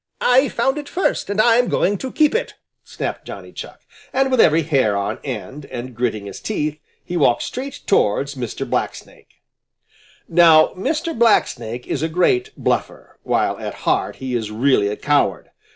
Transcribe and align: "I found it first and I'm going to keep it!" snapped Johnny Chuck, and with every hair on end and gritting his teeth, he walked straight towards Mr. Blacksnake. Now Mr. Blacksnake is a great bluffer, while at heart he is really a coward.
"I 0.19 0.49
found 0.49 0.79
it 0.79 0.89
first 0.89 1.29
and 1.29 1.39
I'm 1.39 1.67
going 1.67 1.95
to 1.99 2.11
keep 2.11 2.33
it!" 2.33 2.55
snapped 2.83 3.23
Johnny 3.27 3.51
Chuck, 3.51 3.81
and 4.11 4.31
with 4.31 4.41
every 4.41 4.63
hair 4.63 4.97
on 4.97 5.19
end 5.23 5.65
and 5.67 5.93
gritting 5.93 6.25
his 6.25 6.39
teeth, 6.39 6.79
he 7.05 7.15
walked 7.15 7.43
straight 7.43 7.81
towards 7.85 8.33
Mr. 8.33 8.67
Blacksnake. 8.67 9.43
Now 10.27 10.69
Mr. 10.69 11.15
Blacksnake 11.15 11.85
is 11.85 12.01
a 12.01 12.09
great 12.09 12.49
bluffer, 12.57 13.19
while 13.21 13.59
at 13.59 13.75
heart 13.85 14.15
he 14.15 14.33
is 14.35 14.49
really 14.49 14.87
a 14.87 14.95
coward. 14.97 15.51